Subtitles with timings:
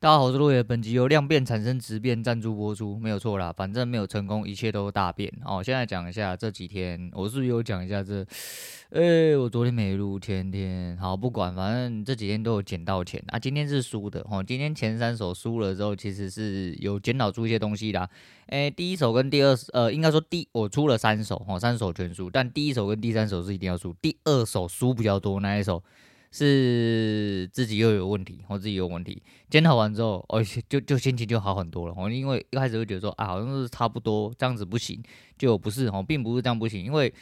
[0.00, 0.62] 大家好，我是落叶。
[0.62, 3.52] 本集由量变产生质变赞助播出，没有错啦。
[3.52, 5.28] 反正没有成功，一切都大变。
[5.44, 8.24] 哦，现在讲一下这几天，我是不是有讲一下这？
[8.94, 13.38] 哎、我昨天没录，天天好不管，反正这几天都有捡到钱啊。
[13.40, 18.08] 今天是输的哦，今天前三手输了之后，其实是有检讨出一些东西啦。
[18.46, 25.82] 哎、欸，第一手跟第二呃，应该说第我出了三手哦，三手全输，但第一手跟第三手是一定要输，第二手输比较多那一手。
[26.30, 29.22] 是自己又有问题，我自己有问题。
[29.48, 31.94] 检讨完之后，哦，就就心情就好很多了。
[31.96, 35.02] 哦，因为一开始会觉得说，啊，好像是差不多这样子不行，
[35.38, 36.84] 就不是哦，并不是这样不行。
[36.84, 37.12] 因为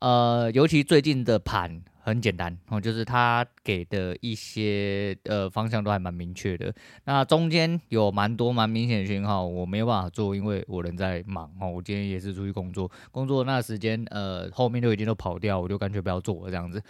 [0.00, 6.74] 呃，尤其最近的盘很简单哦，就是他给的一些呃方向都还蛮明确的。
[7.04, 11.70] 那中间有蛮多蛮明显的讯号，我没有办法做，因为我人在忙哦。
[11.70, 16.82] 我今天也是出去工作，工作那时间呃后面都已经都跑掉，我就干脆不要做了这样子。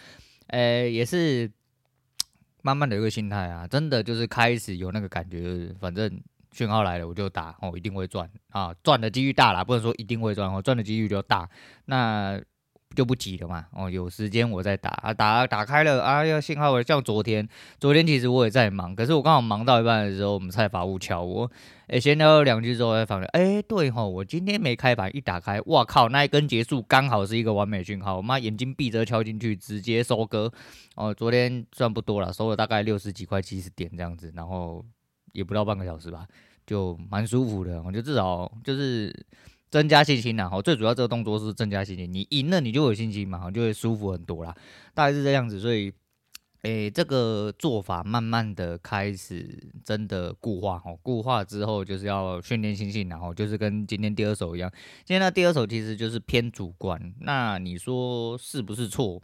[0.47, 1.51] 呃、也是
[2.61, 11.49] 慢慢的一个心态啊，真的就是开始有那个感觉，就是反正讯号来了我就打哦，一定会赚啊，赚的几率大啦，不能说一定会赚哦，赚的几率就大，
[11.85, 12.41] 那。
[12.95, 16.81] 就不急了嘛，哦，有时间我再打啊，打打开了啊，要信号。
[16.81, 17.47] 像昨天，
[17.79, 21.51] 昨天其实我也在忙，可是我刚好忙到一半的时候，我们蔡法务敲我，
[21.87, 30.51] 哎，闲聊了两句之后，才发现，哎，对吼，我今天没开盘，一打开，哇靠，那一根结束刚好是一个完美讯号，我妈眼睛闭着敲进去，直接收割。
[30.95, 34.85] 哦，昨天赚不多了，收了大概六十几块七十点这样子，然后
[35.33, 36.25] 也不到半个小时吧，
[36.65, 39.13] 就蛮舒服的，我觉得至少就是。
[39.69, 42.11] 增加信心呐，好，最主要这个动作是增加信心。
[42.11, 44.55] 你赢了，你就有信心嘛，就会舒服很多啦。
[44.93, 45.91] 大概是这样子，所以，
[46.61, 54.71] 诶、这个做法慢慢的开始真的固化哦，固化之后就是要训练心性，然后就是跟今天第二手一样。
[55.03, 59.21] 今天的第二手其实就是偏主观，那你说是不是错？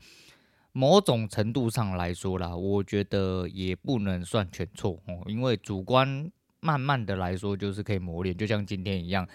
[0.74, 9.28] 某种程度上来说啦，我觉得也不能算全错哦，因为主观慢慢的来说就是可以磨练，就像今天一样。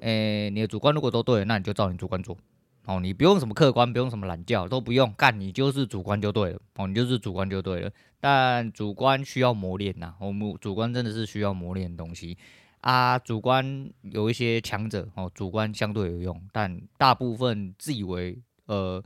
[0.00, 2.36] 诶、你的主观如果都对，那你就照你主观做，
[2.84, 7.90] 哦，你不用什么客观，不用什么懒觉，都不用干，你就是主观就对了，哦，你就是主观就对了。
[8.20, 12.36] 但主观需要磨练呐，我们主观真的是需要磨练的东西
[12.80, 13.18] 啊。
[13.18, 19.02] 主观有一些强者，哦，主观相对有用，但大部分自以为呃。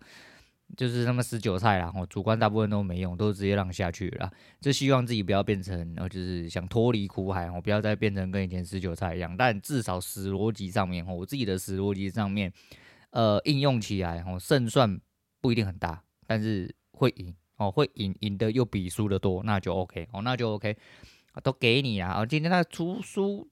[0.77, 4.31] 就是他们死韭菜啦，我主观大部分都没用，都直接让下去了。
[4.61, 9.37] 就希望自己不要变成，然后就是想脱离苦海，我不要再变成跟以前死韭菜一样。
[9.37, 12.53] 但至少死逻辑上面，我自己的死逻辑上面，
[13.11, 15.01] 呃，应用起来，哦，胜算
[15.41, 20.77] 不一定很大，但是会赢，哦，会赢，赢的又比输的多，那就 OK，哦，那就 OK，
[21.43, 22.21] 都给你啊。
[22.21, 23.49] 哦，今天他出书。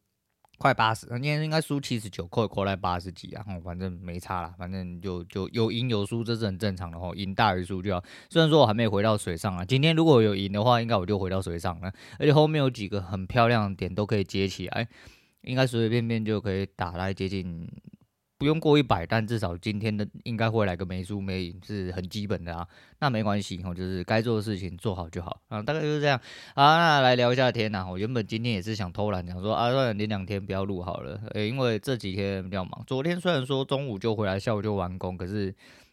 [0.58, 8.02] 快八十，今天应该输七十九，扣扣在八十几啊，反正没差啦，反正就就有赢有输，这是很正常的哦，赢大于输就要。
[8.28, 14.88] 虽然说我还没回到水上啊，今天如果有赢的话，应该我就回到水上了，而且后面有几个很漂亮的点都可以接起来，
[15.42, 17.70] 应该随随便便就可以打来接近。
[18.38, 22.64] 不用过一百，但至少今天的应该会来个没输没赢，是很基本的啊。
[23.00, 25.60] 那没关系，我就是该做的事情做好就好啊。
[25.60, 26.16] 大概就是这样。
[26.54, 27.84] 啊，那来聊一下天呐。
[27.90, 31.20] 我原本今天也是想偷懒，想说啊，算了，连两天不要录好了。
[31.32, 32.84] 诶，因为这几天比较忙。
[32.86, 35.52] 昨天虽然说中午就回来，下午就完工，可是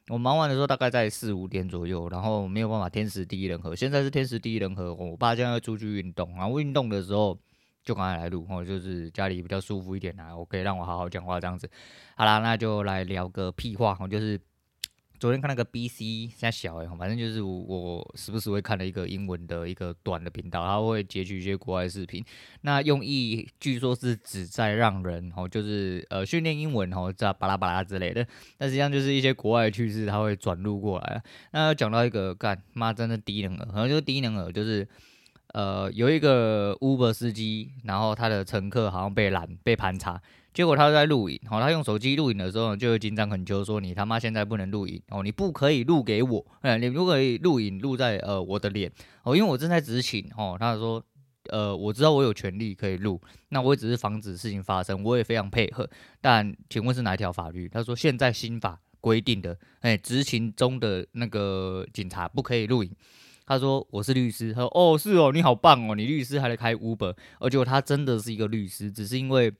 [0.10, 3.76] 我忙完的时候大概在四五点左右，然后没有办法天时地利人和。
[3.76, 7.36] 现在是天时地利人和，我爸现在要出去运动，然后运动的时候。
[7.86, 11.70] 就赶快来录，哦，就是家里比较舒服一点啦，我可以让我好好讲话这样子。
[12.16, 14.40] 好啦，那就来聊个屁话，哦，就是
[15.20, 22.26] 昨天看那个 BC 现在小哎，反正就是我，时不时会看的一个英文的一个短的频道，他会截取一些国外视频，
[22.62, 28.26] 那用意据说是旨在让人哦，就是呃训练英文哦，这巴拉巴拉之类的，
[28.58, 31.22] 但实际上就是一些国外的趣事，他会转录过来。
[31.52, 34.88] 那讲到一个干妈真的低能儿，好像就是低能儿，就是。
[35.56, 40.22] 呃，有一个 Uber 司机，然后他的乘客好像被拦、被盘查，
[40.54, 48.92] 结果他在录影，好，他用手机录影的时候，就会紧张很久，说你他妈现在不能录影哦，你不可以录给我，哎，你不可以录影录在呃我的脸
[49.24, 50.58] 哦，因为我正在执勤哦。
[50.60, 51.02] 他说，
[51.48, 55.90] 呃，我知道我有权利可以录，那我也只是防止事情发生，我也非常配合，
[56.20, 57.70] 但请问是哪一条法律？
[57.70, 62.92] 他说现在新法规定的，哎，执勤中的那个警察不可以录影。
[63.46, 69.54] 他说我是律师，他说哦是哦，你好棒哦，你律师还来开 Uber，而且他真的是一个律师，只是因为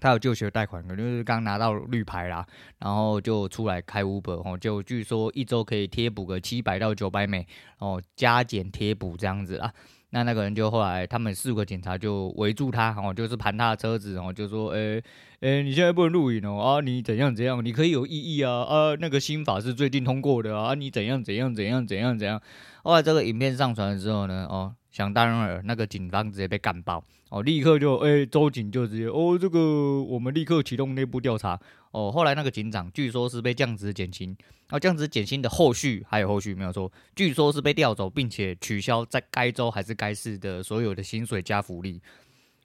[0.00, 2.46] 他有就学贷款，可能就是刚拿到绿牌啦，
[2.78, 7.46] 然后就出来开 Uber 哦，就据说一周可以贴补个七百到九百美，
[7.78, 9.72] 哦加减贴补这样子啊。
[10.10, 15.02] 那那个人就后来，他们四个警察就围住他，哦，就是盘他的车子，然哦，就说，诶、欸，
[15.40, 22.40] 诶、你现在不能录影哦，啊，你怎样怎样，你可以有异议啊，啊，那个新法是最近通过的啊，你怎样怎样怎样怎样怎样。
[22.82, 31.58] 后来这个影片上传了之后呢，哦，想当然尔，那个警方直接被干爆哦，立刻就哎，周警就直接哦，这个我们立刻启动内部调查
[31.92, 32.10] 哦。
[32.10, 42.02] 后来那个警长据说是被降职减薪，然后降职减薪的后续还有后续没有说，据说是被调走，并且取消在该州还是该市的所有的薪水加福利。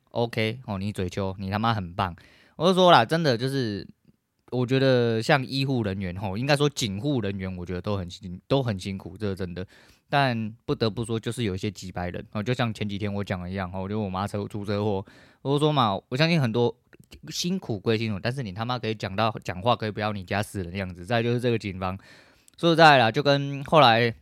[0.10, 2.16] OK 哦，你嘴秋，你他妈很棒。
[2.56, 3.88] 我就说啦，真的就是，
[4.50, 9.68] 我觉得像医护人员吼，应该说警护人员，我觉得都很辛都很辛苦，这个真的。
[10.18, 15.06] 但不得不说，就是有一些几百人哦，就像前几天我讲的一样哦，就我妈车出车祸，
[15.42, 16.74] 我说嘛，我相信很多
[17.28, 21.06] 辛苦归辛苦，但是你他妈可以讲到讲话可以不要你家死人的样子。
[21.06, 21.98] 再就是这个警方
[22.58, 24.16] 说实在啦，就跟后来。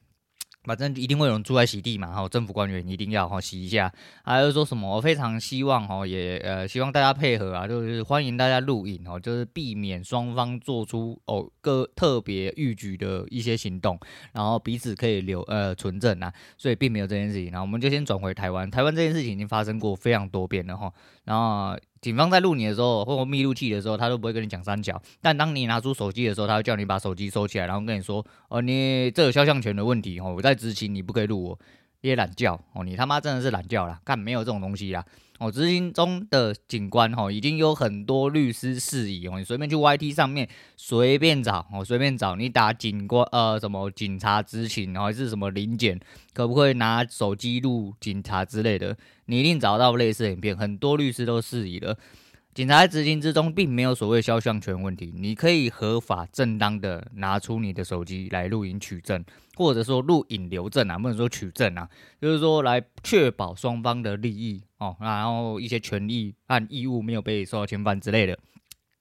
[0.63, 3.91] 反正一定会有人住在洗地嘛，哈，政府官员一定要哈洗一下。
[4.23, 4.95] 还有说什么？
[4.95, 13.99] 我非常希望哈，也呃希望大家配合啊，就是欢迎大家录影哦，就是避免双方做出哦各特别预举的一些行动，
[14.31, 16.33] 然后彼此可以留呃存证啊。
[16.57, 17.45] 所以并没有这件事情。
[17.51, 20.91] 然后我们就先转回台湾，台湾这件事情已经发生过非常多遍了哈。
[21.25, 21.77] 然后。
[22.03, 25.01] 警方在录你的时候，或者密录器的时候，他都不会跟你讲三角。
[25.21, 31.59] 但当你拿出手机的时候，他会叫你把手机收起来，然后跟你说：“哦，你这有肖像权的问题哦，我在执勤，你不可以录我。”
[32.01, 35.05] 也懒叫哦，你他妈真的是懒叫啦，干没有这种东西啦。
[35.43, 40.47] 哦，执行中的警官哦，已经有很多律师事宜哦，你随便去 YT 上面
[40.77, 45.99] 随便找哦，随便找，你打警官呃什么警察执勤，还是什么临检，
[46.33, 48.95] 可不可以拿手机录警察之类的，
[49.25, 51.97] 你一定找到类似影片，很多律师都事宜了。
[52.53, 61.89] 警察在执行之中，并没有所谓肖像权问题，你可以合法正当的拿出你的手机来录影取证，或者说录影留证啊，不能说取证啊，
[62.21, 68.37] 就是说来确保双方的利益哦，然后一些权利和义务没有被受到侵犯之类的。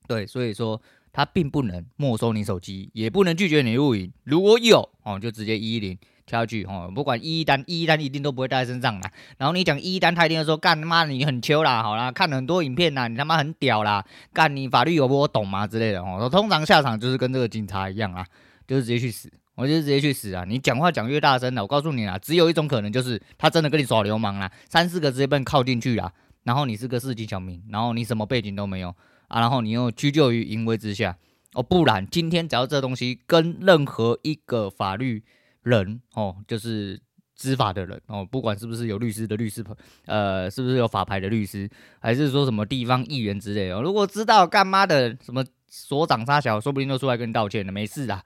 [0.07, 5.95] 对，所以说他并不能没收你手机，也不能拒绝你录影，如果有哦，就直接一一零。
[6.25, 9.11] 挑去哦，不管一单一单一定都不会带在身上啦。
[9.37, 16.29] 然后你讲一单，他一定说干他妈你很秋啦，好啦，看了很多影片啦，你他妈很屌啦，干你法律有不我懂吗之类的哦。
[16.29, 18.25] 通常下场就是跟这个警察一样啊，
[18.65, 20.45] 就是直接去死，我就直接去死啊！
[20.47, 26.11] 你讲话讲越大声的，我告诉你啊，只有一种可能就是他真的跟你耍流氓啦，三四个直接被你靠进去啦，
[26.43, 28.95] 然后你是个市井小民，然后你什么背景都没有
[29.27, 31.17] 啊，然后你又屈就于淫威之下
[31.53, 35.21] 哦，不然今天只要这东西跟任何一个法律。
[35.63, 36.99] 人哦，就是
[37.35, 39.75] 执法的人哦，不管是不是有律师的律师朋，
[40.05, 41.69] 呃，是不是有法牌的律师，
[41.99, 48.23] 还是说什么地方议员之类的，如果知道干妈的什么所长杀小，说不定都出来跟你道歉了，没事啦。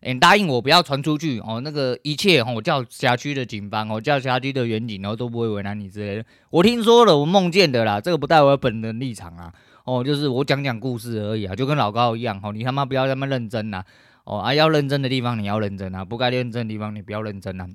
[0.00, 6.24] 哎，答应我不要传出去哦，那个一切哦，我叫辖区的警方哦，叫辖区的员警，然后都不会为难你之类的。
[6.50, 9.52] 我听说了，我梦见的啦，这个不代表本人立场啊，
[9.84, 13.84] 哦，就是我讲讲故事而已啊，就跟老高一样哦，你他妈不要那么认真呐。
[14.28, 17.66] 哦啊，要认真的地方你要认真啊，不该认真的地方你不要认真啊。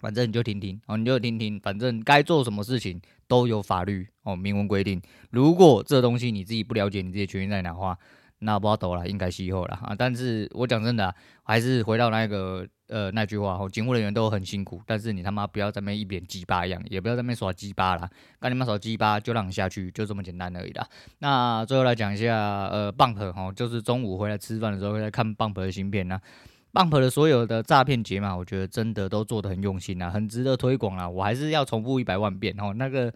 [0.00, 5.00] 反正你就听听哦，你就听听，反正该做什么事情都有法律哦明文规定。
[5.30, 7.96] 如果这东西你自己不了解，你自己权益在哪的话，
[8.40, 9.94] 那不要抖了，应该息后了啊。
[9.96, 11.14] 但是我讲真的，
[11.44, 12.66] 还是回到那个。
[12.94, 18.08] 呃，那句话哦，警务人员都很辛苦，但是你他妈不要在那边一脸鸡巴一样，也不要在那边耍鸡巴啦，
[18.38, 20.86] 干你妈耍鸡巴就让你下去，就这么简单而已啦。
[21.18, 22.36] 那最后来讲一下，
[22.68, 26.20] 呃，Bump 哈，就是中午回来吃饭的时候会来看 Bump 的新片呐。
[26.72, 31.10] Bump 的所有的诈骗解码，我觉得真的都做得很用心啊，很值得推广啊。
[31.10, 33.12] 我还是要重复一百万遍哦，那个。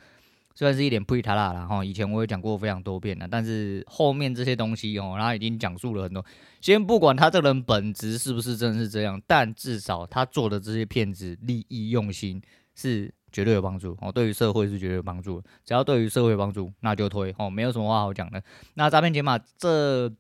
[0.59, 6.25] 虽然是一点呸他啦啦哈，以前我也讲过非常多遍了，但是后面这些东西哦，他已经讲述了很多。
[6.61, 12.43] 先不管他这个人本质是不是真是这样，但至少他做的这些骗子利益用心
[12.75, 15.41] 是绝对有帮助哦，对于社会是绝对有帮助。
[15.65, 18.43] 只要对于社会有帮助，那就推哦，没有什么话好讲的。
[18.75, 20.13] 那诈骗解码这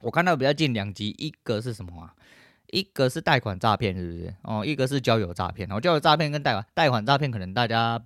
[0.00, 2.14] 我看到比较近两集，一个是什么啊？
[2.68, 4.34] 一个是贷款诈骗，是不是？
[4.44, 5.70] 哦，一个是交友诈骗。
[5.70, 8.02] 哦，交友诈骗跟贷款贷款诈骗可能大家。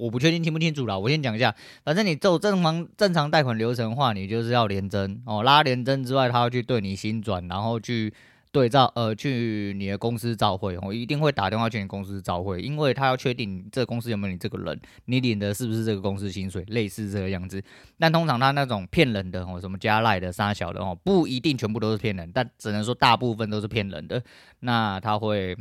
[0.00, 1.54] 我不确定清不清楚啦，我先讲一下。
[1.84, 8.12] 反正你走正常正常贷款流程的话，你就是要联征哦，拉联征之外，他要去对你薪转，然后去
[8.50, 17.62] 对照呃，去你的公司照会哦，一定会打电话去你公司照会，因为他要确定这公司有没有你这个人，你领的是不是这个公司薪水，类似这个样子。
[17.98, 24.22] 但通常他那种骗人的哦，什么加赖的、杀小的哦，不一定全部都是骗人，但只能说大部分都是骗人的。
[24.60, 25.56] 那他会。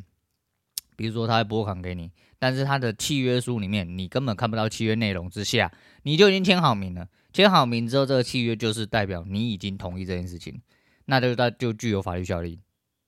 [0.99, 5.71] 比如说，他会拨款给你，但是他的契约书里面你根本看不到契约内容之下，
[6.03, 7.07] 你就已经签好名了。
[7.31, 10.61] 签好名之后，这个契约就是代表你已经同意这件事情，
[11.05, 12.59] 那就它就具有法律效力。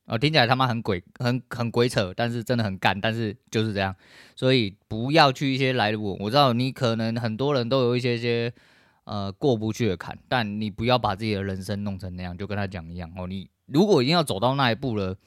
[0.05, 3.93] 哦，听起来他妈很鬼，很很鬼扯，但是真的很干，但是就是这样。
[4.37, 8.53] 所以不要去一些来路，我知道你可能很多人都有一些些
[9.03, 13.27] 呃过不去的坎，但你不要把自己的人生弄成那样，就跟他讲一样哦。
[13.27, 15.17] 你如果已经要走到那一步了。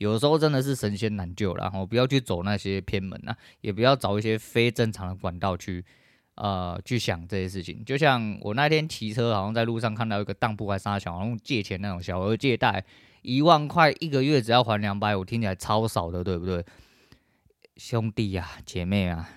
[0.00, 5.84] 有时候真的是神仙难救，然后不要去走那些偏门啊，也不要找一些非正常的管道去
[6.36, 7.84] 呃去想这些事情。
[7.84, 12.82] 就像我那天骑车，好像在路上看到一个当铺还杀小，然后借钱那种小额借贷，
[13.20, 16.64] 一万块一个月只要还两百五，听起来超少的，对不对？
[17.76, 19.28] 兄弟呀、姐妹啊，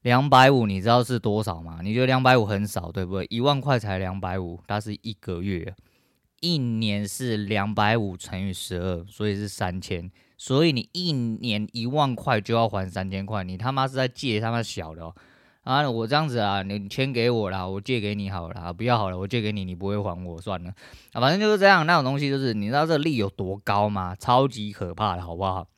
[0.00, 1.80] 两百五你知道是多少吗？
[1.82, 3.26] 你觉得两百五很少，对不对？
[3.28, 5.74] 一万块才两百五，它是一个月，
[6.40, 10.10] 一年是两百五乘以十二，所以是三千。
[10.36, 15.14] 所以你一年一万块就要还三千块，你他妈是在借他妈小的哦！
[15.64, 20.70] 啊，我这样子啊，你钱给我啦，我借给你好了，不要好了，我借给你，你不会还我算了
[21.12, 21.84] 啊，反正就是这样。
[21.86, 24.16] 那种东西就是你知道这利有多高吗？
[24.18, 25.68] 超级可怕的，好不好？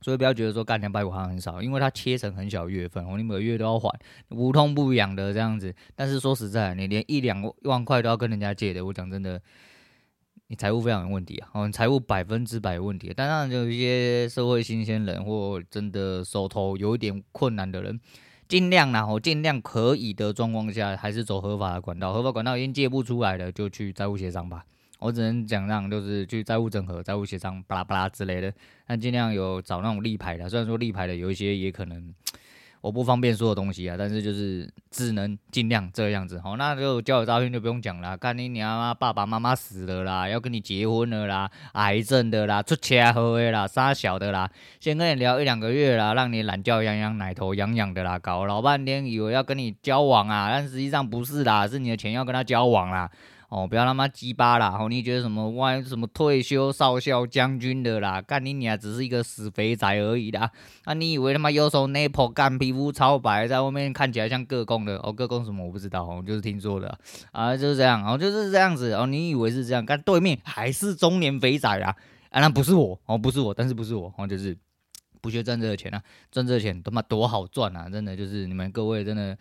[0.00, 3.92] 所以不要觉得说干两百五好像很少，因为它切成很小月份，你每个月都要还，
[4.30, 5.74] 无痛不痒的这样子。
[5.94, 9.42] 但是说实在，你连一两万块都要跟人家借的，我讲真的，
[10.50, 11.50] 你财务非常有问题啊！
[11.52, 13.12] 哦，财务百分之百有问题。
[13.12, 18.00] 当然，就有一些社会新鲜人或真的手头有一点困难的人，
[18.48, 22.14] 尽量然后尽量可以的状况下，还是走合法的管道。
[22.14, 24.64] 合法管道已经借不出来了，就去债务协商吧。
[25.00, 28.50] 我只能讲，让就是去债务整合、债务协商、巴拉巴拉之类的，
[28.86, 30.48] 但尽量有找那种立牌的。
[30.48, 32.14] 虽然说立牌的有一些也可能
[32.80, 36.38] 我不方便说的东西啊，但是就是只能尽量这样子。
[36.38, 53.10] 好，那就交友诈骗就不用讲了，看你娘妈妈爸爸妈妈死了啦，要跟你结婚了啦，癌症的啦，出车祸的啦，杀小的啦，先跟你聊一两个月啦，让你懒觉痒痒，奶头痒痒的啦，搞老半天以为要跟你交往啊，但实际上不是啦，是你的钱要跟他交往啦。
[53.48, 54.76] 哦，不要他妈鸡巴啦！
[54.78, 58.20] 哦，你觉得什么外什么退休少校将军的啦？
[58.20, 60.50] 干你娘，只是一个死肥宅而已啦！
[60.84, 64.98] 啊，你以为他妈右手那破干皮肤超白，在外面看起来像个工的？
[64.98, 66.98] 哦，个工什么我不知道，哦，就是听说的
[67.32, 69.06] 啊，就是这样，哦，就是这样子哦。
[69.06, 69.86] 你以为是这样？
[69.86, 71.96] 干对面还是中年肥仔啦？
[72.28, 74.54] 啊，那不是我哦，不是我，但是不是我哦，就是
[75.22, 77.88] 不学赚这个钱啊，赚这个钱他妈多好赚啊！
[77.88, 79.38] 真的就是你们各位真的。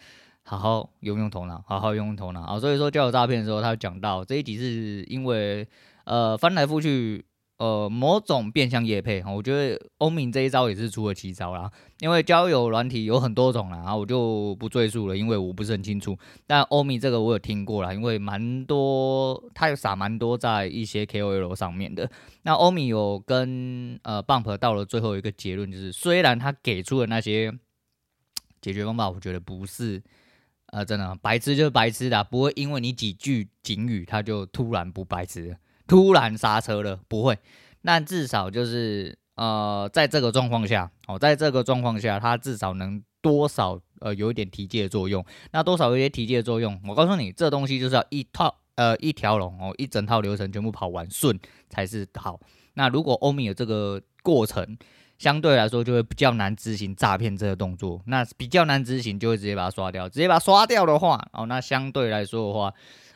[0.49, 2.57] 好好用用头脑，好好用用头脑啊！
[2.57, 5.67] 所以说交友诈骗的时候，他讲到这一集是因为
[6.05, 7.25] 呃翻来覆去
[7.57, 11.69] 呃某种变相业配哈，我觉得欧米这一招也是出了奇招啦。
[11.99, 16.17] 因为交友软体有很多种啦，然后我就不赘述了，因为我不是很清楚。
[16.45, 22.09] 但欧米这个我有听过啦，因为蛮多，他有撒蛮多在一些 KOL 上面的。
[22.43, 27.51] 那欧米有跟呃 Bump 到了最后一个结论，就是虽然他给出的那些
[28.61, 30.01] 解决方法，我觉得不是。
[30.67, 35.57] 啊、呃，真的，白痴就是白痴的，不会因为你几句警语，他就突然不白痴，
[35.87, 37.37] 突然刹车了，不会。
[37.81, 45.25] 那至少就是，呃，在这个状况下，哦，在这个状况下，他至少能多少呃有一点提诫的作用。
[45.51, 52.39] 那多少有一些提诫的作用，我告诉你，这东西就是要一套呃一条龙哦，一整套流程全部跑完顺才是好。
[52.73, 54.77] 那如果欧米有这个过程。
[55.17, 62.71] 相对来说就会比较难执行诈骗这个动作，那比较难执行就会直接把它刷掉，直接把它刷掉的话，哦，那相对来说的话，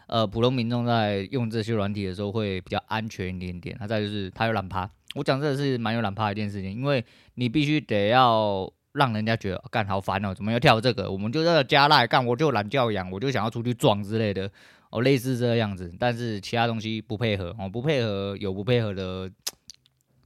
[0.08, 3.78] 呃，普通民众在用这些软体的时候会比较安全一点点。
[3.80, 7.06] 那再就是它有懒趴，我讲这个是蛮有懒趴的一件事情，因为
[7.36, 11.12] 你必须得要让人家觉得干好烦哦，怎么要跳这个？
[11.12, 14.50] 我们就在这加赖干，我就懒教养，我就想要出去撞之类的
[14.90, 15.94] 哦，类似这个样子。
[16.00, 19.30] 但是其他东西不配合哦，不配合有不配合的。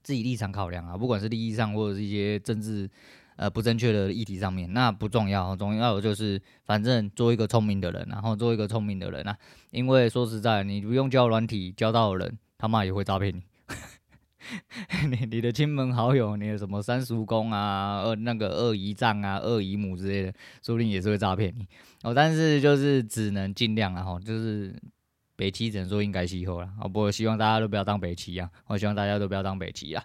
[0.05, 2.88] 自己立场考量啊，不管是利益上或者是一些政治
[3.38, 9.35] 呃不正确的议题上面，那不重要，重要的就是反正做一个聪明的人，然后做一个聪明的人啊。
[9.71, 13.41] 因为说实在，你不用交软体交到人，他妈也会诈骗你。
[15.09, 21.67] 你你的亲朋好友，你的什么三叔公啊、二那个二姨丈啊、二姨母之类的，说不定也是会诈骗你
[22.03, 22.13] 哦。
[22.13, 24.79] 但是就是只能尽量啊，哈，就是。
[25.36, 30.04] 北七只能说应该气候了，啊，不过希望大家都不要当北七啊，我希望大家都不要当北七啊。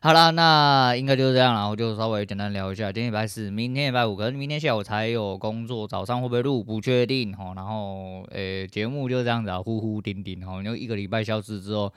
[0.00, 2.90] 好了，那应该就是这样了，我就稍微简单聊一下。
[2.90, 7.52] 今天礼拜四，明天礼拜五，可能明天下午才有工作，早上会不会录不确定哈。
[7.54, 10.60] 然后，诶、节目就这样子啊，呼呼丁丁哈。
[10.62, 11.92] 然后一个礼拜消失之后，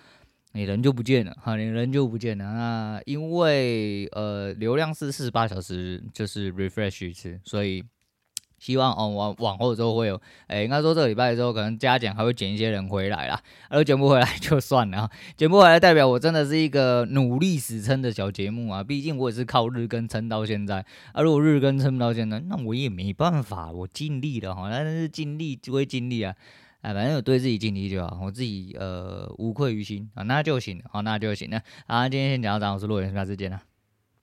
[0.52, 2.46] 你人就不见了哈，你人就不见了。
[2.46, 7.84] 那因为呃，流量是四十八小时就是 refresh 一次，所以。
[8.58, 26.34] 希望哦，往往后之后会有，哎、应该说这个礼拜之后可能加减还会捡一些人回来啦，而捡不回来 就算了，捡不回来代表我真的是一个努力死撑的小节目啊，毕竟我也是靠日更撑到现在，啊，如果日更撑不到现在，那我也没办法，我尽力了哈，但是尽力就会尽力啊，
[26.82, 31.50] 哎，反正有对自己尽力就好，我自己呃无愧于心啊，那就行，好，那就行。
[31.50, 33.75] 了，好，今天先讲到这，我是洛元，下次见了。